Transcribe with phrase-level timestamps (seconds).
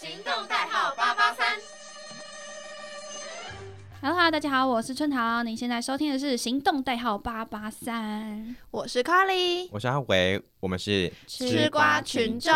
[0.00, 1.46] 行动代号八八三。
[4.00, 5.42] Hello，大家好，我是春桃。
[5.42, 8.34] 您现在收听的是《行动代号八八三》，
[8.70, 12.50] 我是 Carly，我是阿伟，我们是吃瓜群众。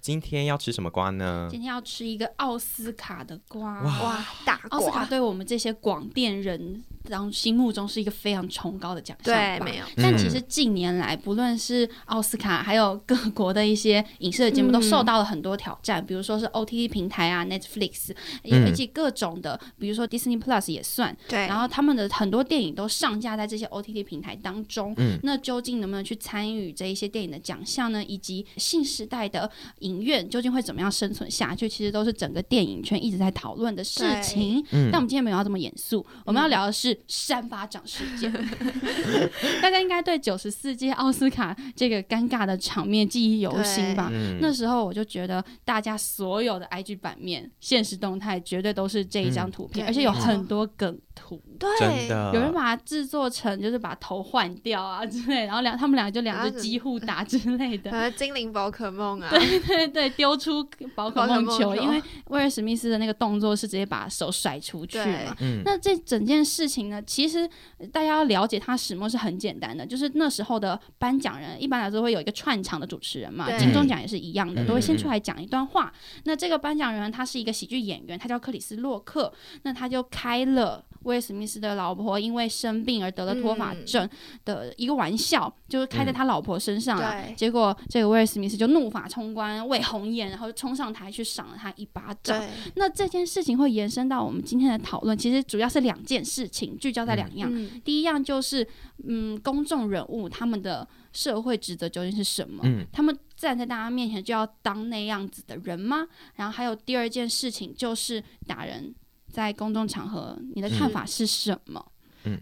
[0.00, 1.46] 今天要吃什么瓜呢？
[1.48, 3.80] 今天要吃一个奥斯卡的瓜。
[3.82, 5.06] 哇，大奥斯卡瓜！
[5.06, 9.84] 对我们这些广电人当心目中是一个非常崇高的奖项对，没有。
[9.96, 16.04] 但其实近年来，不论是奥斯卡，还有各国的一些影视的节目，都受到了很多挑战。
[16.04, 18.14] 比如说是 OTT 平台啊，Netflix，
[18.44, 21.16] 嗯以及各种的，比如说 Disney Plus 也算。
[21.28, 24.94] 对，然后他们的很多电影都上架在这些 OTT 平台当中。
[24.96, 28.02] 嗯那究竟能不能去参与这一些电影的奖项呢？
[28.04, 29.50] 以及新时代的
[29.80, 31.68] 影院究竟会怎么样生存下去？
[31.68, 34.64] 其实都是整个电影圈一直在讨论的事情。
[34.70, 38.32] 嗯但我们今天没有要这么严肃，我们要聊的是山巴掌事件。
[39.62, 44.08] 大家应该对九十四届奥斯卡这个尴尬的场面记忆犹新吧？
[44.12, 44.38] 嗯。
[44.40, 51.40] 那时候我就觉得，大家所有的 IG 版面、现实动态绝对都是这一张图片，嗯而且有很多梗图。
[51.58, 60.62] 对，有人把它制作成就是把头换掉啊之类，然后两他们俩就两只鸡互打之类的，呃， 精灵宝可梦啊，对 对对，丢出
[60.94, 65.36] 宝可梦球，因为威尔史密斯的那个动作是直接把手甩出去对嘛。
[65.40, 67.48] 嗯那这整件事情呢，其实
[67.78, 75.92] 呃大家要了解它始末是很简单的，就是那时候的颁奖人一般来说会有一个串场的主持人嘛，金钟奖也是一样的，嗯都会先出来讲一段话。
[76.24, 80.84] 那这个颁奖人他是一个喜剧演员，他叫克里斯洛克，那他就开了。
[81.04, 84.08] 威尔史密斯的老婆因为生病而得了脱发嗯症
[84.44, 87.12] 的一个玩笑，就是开在他老婆身上啊。
[87.12, 92.46] 对结果这个威尔史密斯就怒发冲冠，为红颜，然后就冲上台去赏了他一巴掌。
[92.74, 97.48] 那这件事情会延伸到我们今天的讨论，其实主要是两件事情，聚焦在两样。
[97.52, 98.66] 嗯，第一样就是，
[99.06, 102.62] 嗯，公众人物他们的社会职责究竟是什么？
[102.64, 106.06] 嗯他们站在大家面前就要当那样子的人吗？
[106.36, 108.94] 然后还有第二件事情就是打人，
[109.34, 111.84] 在公众场合，你的看法是什么？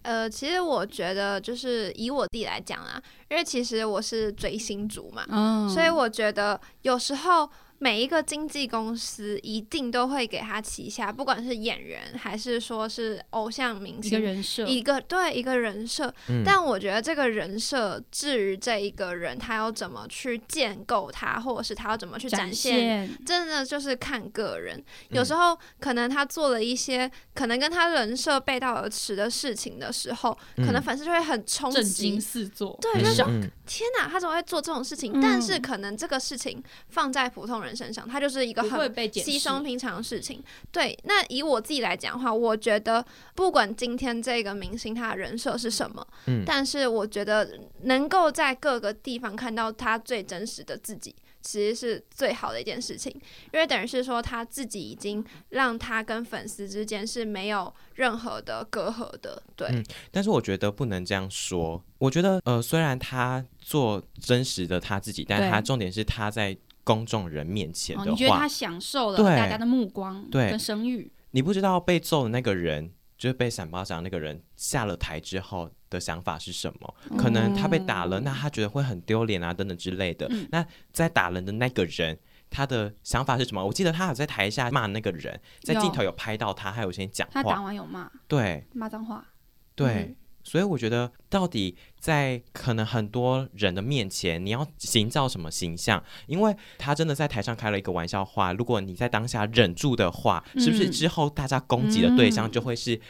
[0.02, 7.50] 呃，其实我觉得就是以我自己来讲啊，因为其实我是追星族嘛，嗯，所以我觉得有时候
[7.82, 16.44] 每一个经纪公司一定都会给他旗下，不管是演员还是说是偶像明星一个星，人设，一个对一个人设，嗯。
[16.46, 25.16] 但我觉得这个人设至于这一个人他要怎么去建构他，或者是他要怎么去展展现现，真的就是看个人，嗯。
[25.16, 30.82] 有时候可能他做了一些可能跟他人设背道而驰的事情的时候，可能嗯。
[30.82, 32.20] 粉丝就会很冲震击惊。
[32.20, 33.50] 四座，对，嗯就是说嗯。
[33.66, 35.10] 天哪，他怎么会做这种事情？
[35.14, 35.20] 嗯。
[35.20, 40.42] 但是可能这个事情放在普通人身上，他就是一个很被检视稀松平常的事情。
[40.70, 51.14] 对，那以我自己来讲的话，我觉得不管今天这个明星他的人设是什么，嗯但是我觉得能够在各个地方看到他最真实的自己。
[51.44, 53.10] 其实是最好的一件事情，
[53.52, 61.82] 因为等于是说他自己已经让他跟粉丝之间是没有任何的隔阂的，对，嗯但是我觉得不能这样说。
[61.98, 71.12] 我觉得呃，虽然他做真实的他自己，但对他重点是他在公众人面前哦，的话，你觉得他享受了大家的目光对跟声誉？
[71.30, 76.94] 你不知道被揍的那个人，就是被闪巴掌那个人下了台之后的想法是什么？
[77.16, 80.26] 可能他被打了，哦那他觉得会很丢脸啊，等等之类的。
[80.30, 82.18] 嗯那在打人的那个人。
[82.54, 83.64] 他的想法是什么？
[83.64, 87.62] 我记得他有在台下骂那个人，在镜头有拍到他，还有先讲话他打。
[87.62, 89.26] 完有骂对骂脏话，
[89.74, 96.02] 对，嗯所以我觉得，到底在可能很多人的面前，你要营造什么形象？
[96.26, 103.00] 因为他真的在台上开了一个玩笑话，如果你在当下忍住的话，是不是嗯之后大家攻击的对象嗯就会是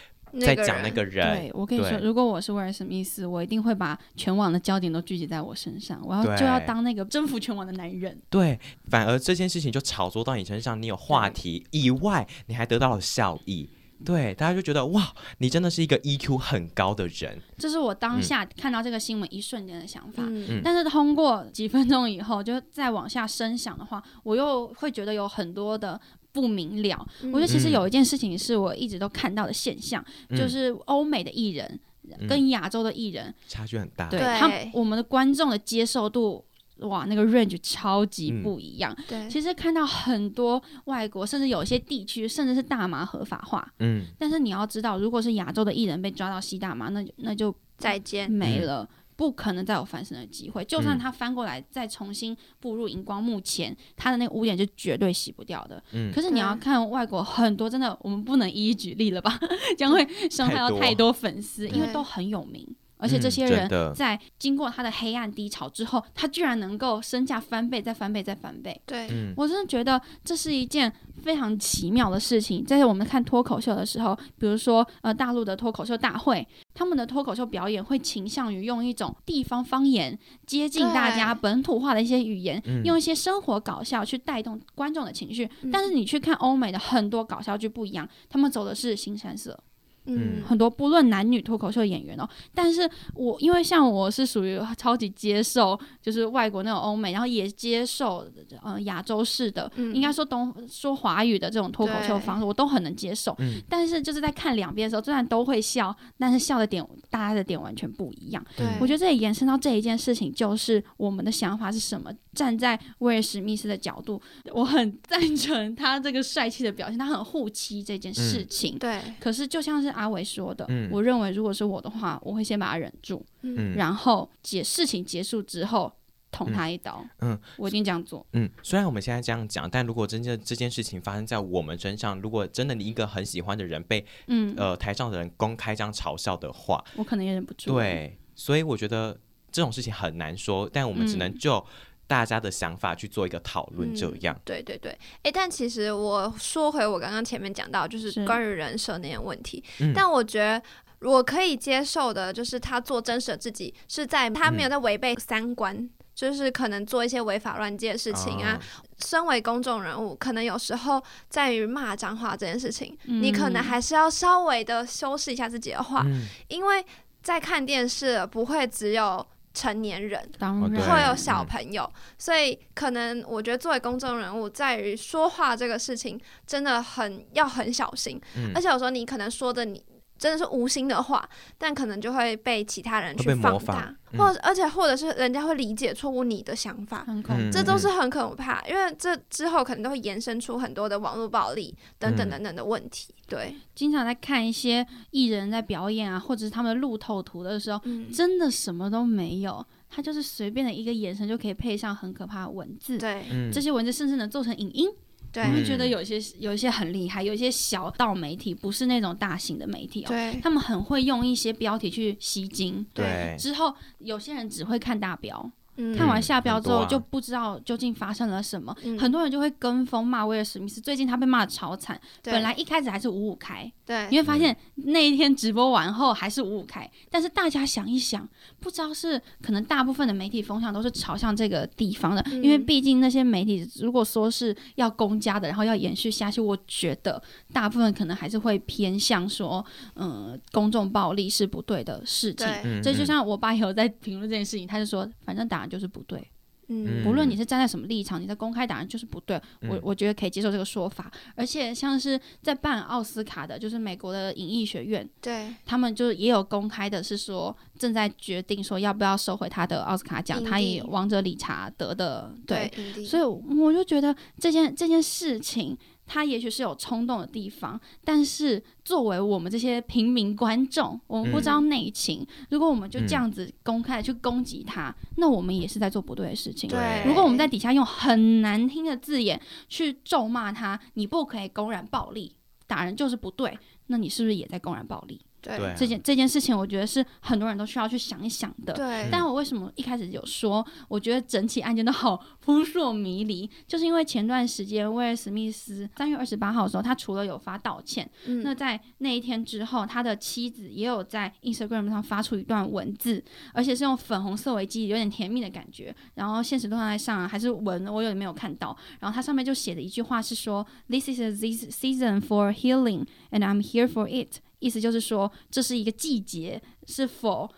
[0.41, 1.37] 在讲那个人？
[1.37, 8.21] 对我跟你说，如果我是威尔史密斯，我一定会把全网的焦点都聚集在我身上，我要就要当那个征服全网的男人。
[8.31, 13.69] 对，反而这件事情就炒作到你身上，你有话题以外，你还得到了效益。
[14.05, 17.39] 对，大家就觉得哇，你真的是一个 EQ 很高的人。
[17.59, 20.23] 这是我当下看到这个新闻一瞬间的想法。
[20.27, 26.01] 嗯嗯但是通过几分钟以后，就再往下深想的话，我又会觉得有很多的
[26.33, 27.07] 不明了。
[27.33, 31.81] 我觉得其实嗯有一件事情是我一直都看到的现象，嗯就是欧美的艺人
[32.19, 34.09] 嗯跟亚洲的艺人，差距很大。
[34.09, 36.45] 对对他们我们的观众的接受度，
[36.83, 38.97] 哇，那个 range 超级嗯不一样。
[39.09, 43.67] 对，其实看到很多外国，甚至有一些地区，甚至是大麻合法化。
[43.79, 48.31] 嗯，但是你要知道，如果是亚洲的艺人被抓到吸大麻，那就那就再见。
[48.31, 48.89] 没了。
[49.15, 55.81] 不可能再有翻身的机会，就算嗯他翻过来再重新步入荧光幕前，他的那个污点就绝对洗不掉的。
[55.93, 59.39] 嗯可是你要看外国很多，真的我们不能一一举例了吧，
[59.79, 62.67] 将会伤害到太多粉丝，因为都很有名，
[63.03, 68.81] 而且这些人在经过他的黑暗低潮之后，他居然能够身价翻倍，再翻倍，再翻倍。
[68.87, 70.91] 对，嗯我真的觉得这是一件
[71.21, 72.65] 非常奇妙的事情。
[72.65, 80.17] 在我们看脱口秀的时候，比如说呃大陆的脱口秀大会，他们的脱口秀表演会倾向于用一种地方方言
[80.47, 85.51] 接近大家本土化的一些语言，嗯用一些生活搞笑去带动观众的情绪。
[85.63, 89.59] 嗯但是你去看欧美的很多搞笑剧不一样，他们走的是新山色。
[90.07, 98.27] 嗯，很多不论男女脱口秀演员哦，但是我因为像我是属于超级接受就是外国那种欧美，然后也接受
[98.63, 103.35] 呃亚洲式的，嗯应该说东说华语的这种脱口秀方式，我都很能接受。
[103.39, 108.45] 嗯但是就是在看两边的时候，虽然都会笑，但是笑的点大家的点完全不一样。
[108.57, 112.13] 对，我觉得这也延伸到这一件事情，就是我们的想法是什么。
[112.35, 114.21] 站在威尔史密斯的角度，
[114.53, 118.79] 我很 赞成他这个帅气的表现，他很护妻这件事情。
[118.79, 125.93] 对，可是就像是阿伟说的，嗯我认为如果是我的话，我会先把他忍住，嗯嗯然后解事情结束之后
[126.31, 127.05] 捅他一刀。
[127.21, 128.27] 嗯，我一定这样做。
[128.33, 139.19] 嗯，虽然我们现在这样讲，但如果真正这件事情发生在我们身上，如果真的你一个很喜欢的人被嗯，呃台上的人公开这样嘲笑的话，我可能也忍不住。，对，所以我觉得
[139.51, 141.63] 这种事情很难说，但我们只能嗯就
[142.13, 144.41] 大家的想法去做一个讨论，这嗯样。
[144.45, 150.63] 对对对，哎，但其实我说回我刚刚前面讲到，就是是关于人设那些问题，嗯但我觉得。
[151.05, 158.57] 我可以接受的，就是他做真实的自己，是在他没有在违背三观，就是可能做一些违法乱纪的事情啊。
[159.05, 166.87] 身为公众人物，可能有时候在于骂脏话这件事情，你可能嗯还是要稍微的修饰一下自己的话，嗯因为
[167.21, 178.53] 在看电视不会只有成年人，会有小嗯朋友，所以可能我觉得作为公众人物，在于说话这个事情真的很要很小心，嗯。
[178.55, 179.83] 而且有时候你可能说的你
[180.23, 181.29] 真的是无心的话，
[181.59, 187.03] 但可能就会被其他人去放大模仿，嗯或者而且或者是人家会理解错误你的想法。
[187.05, 187.43] 很恐怖。
[187.43, 193.13] 嗯这都是很可怕，因为这之后可能都会延伸出很多的网络暴力等等嗯等等的问题。
[193.27, 202.97] 对，经常在看一些艺人在表演啊，或者是他们的路透图的时候，嗯，真的什么都没有，他就是随便的一个眼神就可以配上很可怕的文字。
[202.97, 204.89] 对嗯这些文字甚至能做成影音，
[205.33, 205.47] 对。
[205.49, 210.39] 你会嗯觉得有些有一些很厉害，有一些小道媒体，不是那种大型的媒体哦，对。
[210.43, 212.85] 他们很会用一些标题去吸睛。
[212.93, 215.51] 对，之后有些人只会看大标，
[215.83, 215.97] 嗯。
[215.97, 218.99] 看完下标之后就不知道究竟发生了什么，嗯。
[218.99, 220.81] 很多人就会跟风骂威尔史密斯。
[220.81, 224.09] 最近他被骂的超惨，本来一开始还是五五开，对。
[224.11, 228.29] 你会发现那一天直播完后还是五五开，但是大家想一想，
[228.61, 239.65] 不知道是可能大部分的媒体风向都是朝向这个地方的，嗯因为毕竟那些媒体如果说是要公家的，然后要延续下去，我觉得大部分可能还是会偏向说，
[239.97, 242.47] 嗯，公众暴力是不对的事情。
[242.83, 243.07] 这就嗯。
[243.07, 246.31] 像我爸也有在评论这件事情，他就说，反正打人就是不对，
[246.69, 247.03] 嗯。
[247.03, 249.41] 不论你是站在什么立场，你在公开打人就是不对。
[249.63, 249.81] 我嗯。
[249.83, 255.49] 我觉得可以接受这个说法，而且像是在办奥斯卡的，就是美国的影艺学院，对。
[255.65, 262.71] 他们就也有公开的是说正在决定说要不要收回他的奥斯卡奖，他以王者理查德的，对，
[263.05, 265.77] 所以我就觉得这件这件事情。
[266.13, 272.27] 他也许是有冲动的地方，但是作为我们这些平民观众，我们不知道内情。
[272.51, 276.69] 如果我们就这样子公开的去攻击他，那我们也是在做不对的事情。
[276.69, 285.19] 对，如果我们在底下用很难听的字眼去咒骂他，你不可以公然暴力，打人就是不对，那你是不是也在公然暴力？
[285.43, 288.73] 对这件这件事情，我觉得是很多人都需要去想一想的。
[288.73, 303.23] 对，但我为什么一开始有说，我觉得整起案件都好扑朔迷离，就是因为前段时间威尔史密斯三月二十八号的时候，他除了有发道歉，嗯那在那一天之后，他的妻子也有在 Instagram 上发出一段文字，
[303.53, 305.95] 而且是用粉红色为基，有点甜蜜的感觉。
[306.15, 308.77] 然后现实动态上还是文，我有点没有看到。
[309.01, 317.53] 然后它上面就写的一句话是说：“This is a this season for healing, and I'm here for it。”意思就是说，这是一个季节，是否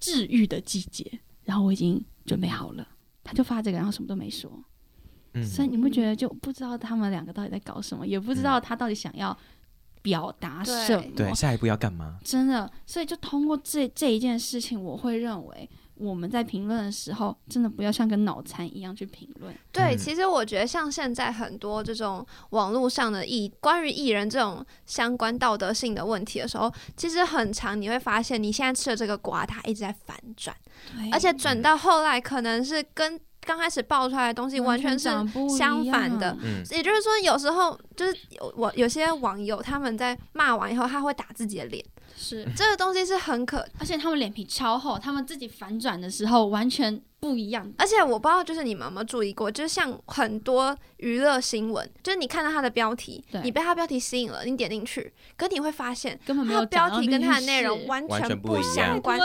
[0.00, 1.20] 治愈的季节。
[1.44, 2.88] 然后我已经准备好了，
[3.22, 4.50] 他就发这个，然后什么都没说。
[5.34, 9.36] 嗯所以你不觉得就不知道他们两个到底在搞什么，也不知道他到底想要
[10.00, 11.04] 表达什么？
[11.14, 12.18] 对，下一步要干嘛？
[12.24, 19.54] 真的，所以就通过这这一件事情，我会认为我们在评论的时候，真的不要像个脑残一样去评论。
[19.72, 19.98] 对，嗯。
[19.98, 30.54] 其实我觉得像现在很多这种网络上的艺关于艺人这种相关道德性的问题的时候，其实很长你会发现你现在吃的这个瓜，它一直在反转，
[31.12, 35.08] 而且转到后来可能是跟刚开始爆出来的东西完全是
[35.56, 36.36] 相反的。
[36.42, 41.84] 嗯，也就是说，有时候就是有我有些网友他们在骂完以后，他会打自己的脸，
[42.16, 47.70] 是，这个东西是很可而且他们脸皮超厚，他们自己反转的时候完全不一样。
[47.76, 59.20] 而且我不知道，就是你们有没有注意过，就是像很多娱乐新闻，就是你看到它的标题，你被它标题吸引了，你点进去，可你会发现根本没它的有标题跟它的内容完完全全不相关，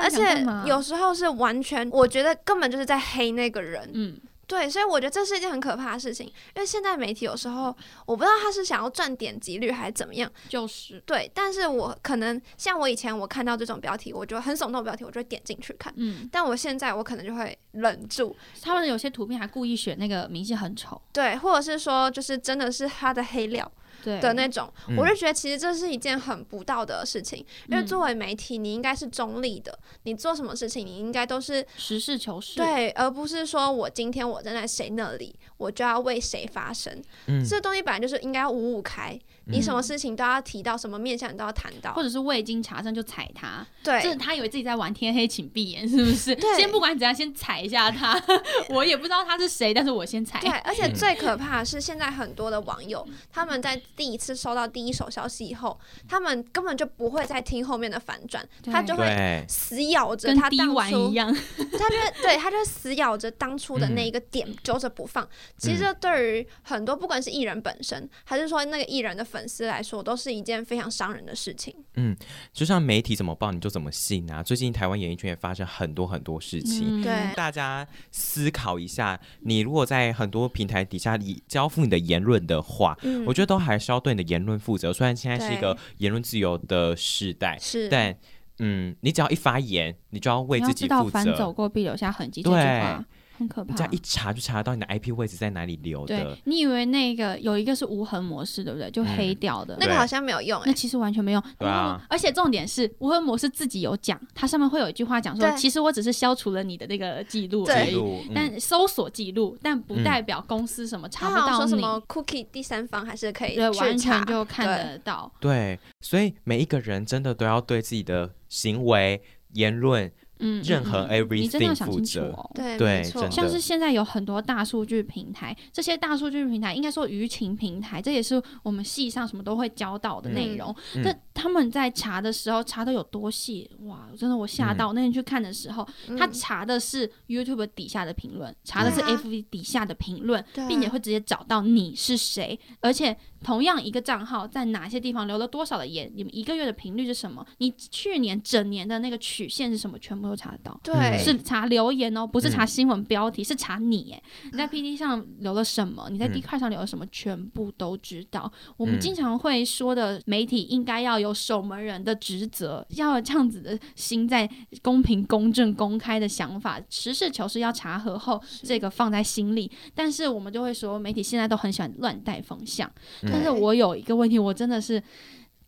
[0.00, 3.90] 而且有时候是完全，我觉得根本就是在黑那个人。
[3.92, 4.16] 嗯，
[4.48, 7.66] 对，所以我觉得这是一件很可怕的事情，因为现在媒体有时候
[8.06, 15.92] 我不知道他是想要赚点击率还是怎么样，就是对，但是我可能像我以前我看到这种标题，我就很耸动标题，我就会点进去看。
[15.96, 23.70] 嗯，但我现在我可能就会忍住，他们有些图片还故意选那个明星很丑，对，或者是说就是真的是他的黑料
[24.02, 37.02] 对的那种，嗯我就觉得其实这是一件很不道德的事情，因为嗯作为媒体，你应该是中立的，你做什么事情，你应该都是实事求是。，对，而不是说我今天我站在谁那里，我就要为谁发声。
[37.26, 39.18] 嗯这东西本来就是应该要五五开，
[39.48, 41.94] 你什么事情都要提到，什么面向你都要谈到。
[41.94, 42.02] 或。
[42.02, 46.34] 者是未经查证就踩他，对，就是他以为自己在玩天黑请闭眼，是不是？
[46.34, 46.56] 对。
[46.56, 48.18] 先不管怎样，先踩一下他。
[48.70, 50.40] 我也不知道他是谁，但是我先踩。
[50.40, 50.94] 对，而且嗯。
[50.94, 55.78] 最可怕的是，现在很多的网友，他们在第一次收到第一手消息以后，
[56.08, 61.32] 他们根本就不会再听后面的反转，他就会，死咬着他当初一，样，
[61.78, 65.28] 他就对他就死咬着当初的那一个点揪着不放。
[65.58, 71.74] 其实这对于很多不管是艺人本身，还是说那个艺人的粉丝来说，都是一件非常伤人的事情。
[71.94, 72.16] 嗯
[72.52, 74.42] 就像媒体怎么报你就怎么信啊。
[74.42, 77.02] 最近台湾演艺圈也发生很多很多事情。
[77.02, 84.92] 嗯对大家思考一下，你如果在很多平台底下你交付你的言论的话，嗯，我觉得都还是要对你的言论负责。
[84.92, 88.16] 虽然现在是一个言论自由的时代，是，但
[88.60, 91.52] 嗯，你只要一发言，你就要为自己负知道反走。
[91.52, 93.04] 过必留下痕迹这句对话
[93.38, 93.84] 很可怕你这。
[93.84, 96.36] 样一查就查得到你的 IP 位置在哪里留对的。
[96.44, 98.90] 你以为那个有一个是无痕模式，对不对？
[98.90, 99.76] 就嗯黑掉的。
[99.76, 115.30] 对那个好像没有用哎、那其实完全没用，对啊而且重点是无痕模式自己有讲，它上面会有一句话讲说，其实我只是消除了你的那个记录而对已，记录，嗯但搜索记录，但不嗯代表公司什么查不到你，说什么 cookie 第三方还是可以对，完全就看得到。
[115.40, 119.20] 对，所以每一个人真的都要对自己的行为、
[119.54, 122.50] 言论嗯，任何嗯嗯你真的要 everything 想负责清楚哦。
[122.54, 130.74] 对对没错像是现在有很多大数据平台，这些大数据平台应该说舆情平台，这也是我们系上什么都会教到的内容。
[130.94, 133.70] 嗯那、他们在查的时候查的有多细？
[133.80, 134.92] 哇，真的我吓到！
[134.92, 135.86] 那天去看的时候，
[136.18, 147.46] 他嗯查的是 YouTube 底下的评论，查的是对啊 FB 底下的评论，啊并且会直接找到你是谁，而且同样一个账号在哪些地方留了多少的言，你们一个月的频率是什么？
[147.58, 149.98] 你去年整年的那个曲线是什么？
[149.98, 150.78] 全部都查得到。
[150.84, 158.50] 对嗯是查留言哦，不是查嗯新闻标题，是查你哎，你在 P D 上留了什么，你在嗯 D 快上留了什么，全部都知道。
[158.76, 164.48] 我们嗯经常会说的，媒体应该要有守门人的职责，要有这样子的心，在
[164.82, 169.70] 公平、公正、公开的想法，实事求是，要查核后，这个放在心里。
[169.94, 172.90] 但是我们就会说，媒体现在都很喜欢乱带风向。
[173.22, 175.02] 嗯但是我有一个问题，我真的是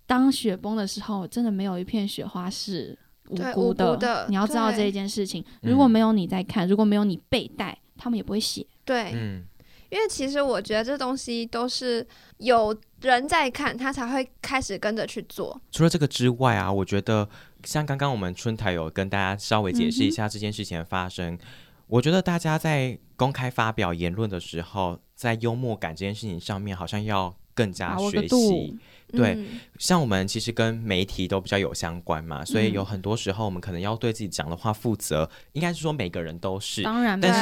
[0.07, 2.99] 当雪崩的时候，真的没有一片雪花是
[3.31, 3.95] 无对辜的。
[3.95, 8.67] 辜的你要知道这一件事情，嗯如果没有你在看，如果没有你被带，他们也不会写。
[8.85, 9.45] 对，嗯，
[9.89, 12.07] 因为其实我觉得这东西都是
[12.39, 15.61] 有人在看，他才会开始跟着去做。
[15.71, 17.29] 除了这个之外啊，我觉得
[17.65, 21.39] 像刚刚我们春台有跟大家稍微解释一下这件事情的发生。
[21.87, 28.79] 我觉得大家在公开发表言论的时候，在幽默感这件事情上面，好像要更加学习。
[29.13, 35.29] 对嗯像我们其实跟媒体都比较有相关嘛，所以嗯有很多时候我们可能要对自己讲的话负责。
[35.53, 37.41] 应该是说每个人都是，当然，但是。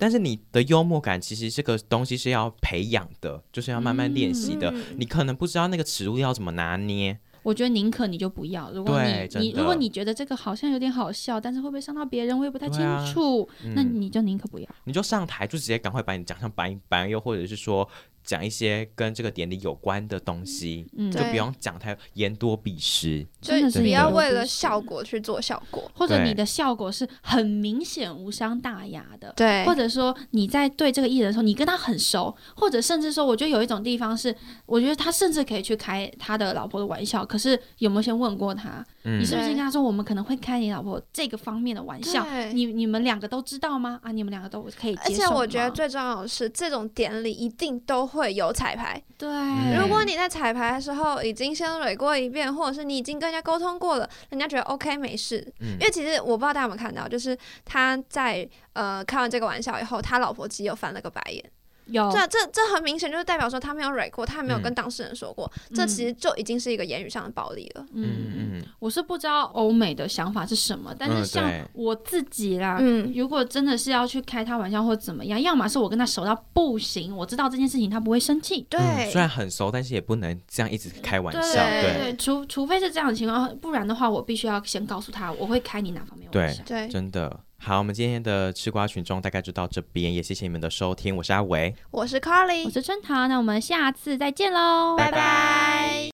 [0.00, 4.70] 但是你的幽默感其实这个东西是要培养的，就是要慢慢练习的。
[4.70, 7.18] 嗯你可能不知道那个尺度要怎么拿捏。
[7.42, 8.70] 我觉得宁可你就不要。
[8.70, 12.80] 如果你你如果你觉得这个好像有点好笑，但是会不会伤到别人，我也不太清
[13.12, 14.68] 楚，那嗯你就宁可不要。
[14.84, 17.86] 你就上台就直接赶快把你讲像白白又或者是说
[18.24, 23.26] 讲一些跟这个典礼有关的东西，嗯，就不用讲太言多必失。
[23.40, 25.90] 就是不要为了效果去做效果。
[25.94, 29.32] 或者你的效果是很明显无伤大雅的。
[29.36, 34.34] 对或者说你在对这个艺人的时候，你跟他很熟，或者甚至说，我觉得有一种地方是，
[34.66, 38.84] 我觉得他甚至可以去开他的老婆的玩笑，可是有没有先问过他？
[39.04, 42.22] 嗯你是不是跟他说，我们可能会开你老婆这个方面的玩笑？
[42.24, 43.98] 对你你们两个都知道吗？
[44.02, 49.02] 啊，你们两个都可以而接受吗且我觉得最重要的是，这种典礼一定都会有彩排。
[49.18, 55.46] 对，嗯如果你在彩排的时候已经先蕊过一遍，或者是你已经跟人家沟通过了，人家觉得 OK 没事。
[55.60, 61.44] 嗯因为其实我不知道大家有没有看到，就是他在呃开完这个玩笑以后，他老婆其实又翻了个白眼。
[61.86, 62.10] 有。
[62.12, 64.62] 这这这很明显就是代表说他没有蕊过，他也没有嗯。
[64.62, 67.84] 跟当事人说过，这其实就已经是一个言语上的暴力了。
[67.92, 68.04] 嗯。
[68.04, 78.66] 嗯，嗯我是不知道欧美的想法是什么，但是嗯像我自己啦，嗯，如果真的是要去开他玩笑或怎么样，要么是我跟他熟到不行，我知道这件事情他不会生气。
[78.70, 86.62] 对，嗯虽然很熟，但是也不能这样一直开玩对笑，对对，除除非是这样的情况，不然的话，我必须要先告诉他我会开你哪方面玩笑。
[86.64, 87.40] 对，真的。
[87.64, 91.72] 好，我们今天的吃瓜群众大概就到这边，也谢谢你们的收听，我是阿维。
[91.92, 96.10] 我是 Carly，我是春桃，那我们下次再见喽，拜拜。